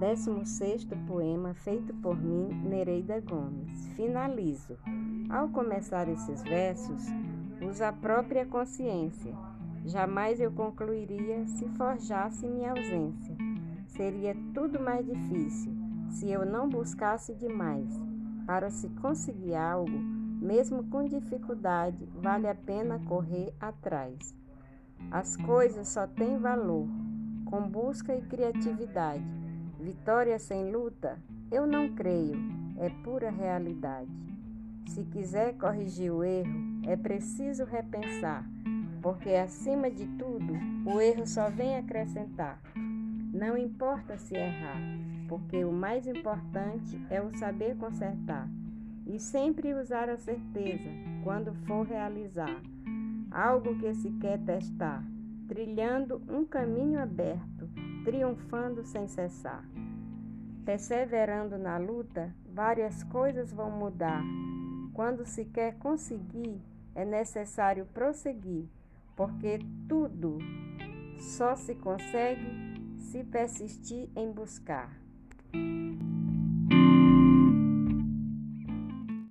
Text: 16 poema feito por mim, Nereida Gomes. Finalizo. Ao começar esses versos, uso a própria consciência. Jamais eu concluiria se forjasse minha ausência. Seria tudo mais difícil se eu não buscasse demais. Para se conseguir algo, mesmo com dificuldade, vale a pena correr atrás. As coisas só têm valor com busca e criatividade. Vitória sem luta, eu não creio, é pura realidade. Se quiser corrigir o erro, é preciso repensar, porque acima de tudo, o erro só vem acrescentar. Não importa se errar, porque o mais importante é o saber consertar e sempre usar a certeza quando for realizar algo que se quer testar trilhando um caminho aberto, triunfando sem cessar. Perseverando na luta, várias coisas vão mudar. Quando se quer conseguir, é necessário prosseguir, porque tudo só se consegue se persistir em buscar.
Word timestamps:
16 0.00 0.86
poema 1.06 1.52
feito 1.52 1.92
por 1.96 2.16
mim, 2.16 2.48
Nereida 2.64 3.20
Gomes. 3.20 3.86
Finalizo. 3.96 4.78
Ao 5.28 5.46
começar 5.50 6.08
esses 6.08 6.42
versos, 6.42 7.04
uso 7.60 7.84
a 7.84 7.92
própria 7.92 8.46
consciência. 8.46 9.34
Jamais 9.84 10.40
eu 10.40 10.50
concluiria 10.52 11.46
se 11.46 11.68
forjasse 11.76 12.46
minha 12.46 12.70
ausência. 12.70 13.36
Seria 13.88 14.34
tudo 14.54 14.80
mais 14.80 15.04
difícil 15.04 15.70
se 16.08 16.30
eu 16.30 16.46
não 16.46 16.66
buscasse 16.66 17.34
demais. 17.34 17.92
Para 18.46 18.70
se 18.70 18.88
conseguir 19.02 19.54
algo, 19.54 19.98
mesmo 20.40 20.82
com 20.84 21.04
dificuldade, 21.04 22.08
vale 22.14 22.48
a 22.48 22.54
pena 22.54 22.98
correr 23.00 23.52
atrás. 23.60 24.34
As 25.10 25.36
coisas 25.36 25.88
só 25.88 26.06
têm 26.06 26.38
valor 26.38 26.88
com 27.44 27.68
busca 27.68 28.14
e 28.14 28.22
criatividade. 28.22 29.49
Vitória 29.80 30.38
sem 30.38 30.70
luta, 30.70 31.18
eu 31.50 31.66
não 31.66 31.88
creio, 31.94 32.36
é 32.78 32.90
pura 33.02 33.30
realidade. 33.30 34.10
Se 34.86 35.02
quiser 35.04 35.54
corrigir 35.54 36.12
o 36.12 36.22
erro, 36.22 36.52
é 36.86 36.98
preciso 36.98 37.64
repensar, 37.64 38.44
porque 39.00 39.30
acima 39.30 39.90
de 39.90 40.06
tudo, 40.18 40.52
o 40.84 41.00
erro 41.00 41.26
só 41.26 41.48
vem 41.48 41.76
acrescentar. 41.76 42.60
Não 43.32 43.56
importa 43.56 44.18
se 44.18 44.36
errar, 44.36 44.82
porque 45.26 45.64
o 45.64 45.72
mais 45.72 46.06
importante 46.06 47.00
é 47.08 47.22
o 47.22 47.34
saber 47.38 47.74
consertar 47.78 48.46
e 49.06 49.18
sempre 49.18 49.72
usar 49.72 50.10
a 50.10 50.18
certeza 50.18 50.90
quando 51.24 51.54
for 51.64 51.86
realizar 51.86 52.60
algo 53.30 53.78
que 53.78 53.94
se 53.94 54.10
quer 54.10 54.38
testar 54.40 55.02
trilhando 55.50 56.22
um 56.28 56.44
caminho 56.44 57.00
aberto, 57.00 57.68
triunfando 58.04 58.84
sem 58.84 59.06
cessar. 59.06 59.64
Perseverando 60.64 61.58
na 61.58 61.78
luta, 61.78 62.34
várias 62.52 63.02
coisas 63.04 63.52
vão 63.52 63.70
mudar. 63.70 64.22
Quando 64.92 65.24
se 65.24 65.44
quer 65.44 65.76
conseguir, 65.78 66.60
é 66.94 67.04
necessário 67.04 67.86
prosseguir, 67.86 68.68
porque 69.16 69.58
tudo 69.88 70.38
só 71.18 71.56
se 71.56 71.74
consegue 71.74 72.70
se 72.98 73.24
persistir 73.24 74.08
em 74.14 74.30
buscar. 74.30 74.90